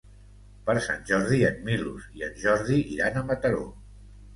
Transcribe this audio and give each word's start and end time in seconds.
Per 0.69 0.75
Sant 0.85 1.03
Jordi 1.11 1.39
en 1.51 1.61
Milos 1.69 2.11
i 2.21 2.29
en 2.31 2.37
Jordi 2.49 2.83
iran 2.99 3.25
a 3.27 3.29
Mataró. 3.33 3.67